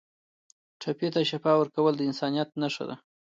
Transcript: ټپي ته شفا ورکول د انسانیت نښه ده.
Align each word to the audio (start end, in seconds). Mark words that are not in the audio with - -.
ټپي 0.81 1.07
ته 1.13 1.21
شفا 1.29 1.51
ورکول 1.57 1.93
د 1.97 2.01
انسانیت 2.09 2.49
نښه 2.61 2.83
ده. 2.89 2.95